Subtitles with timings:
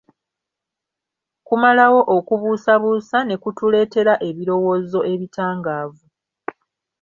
[1.47, 6.05] Kumalawo okubuusabuusa ne kutuleetera ebirowoozo ebitangaavu.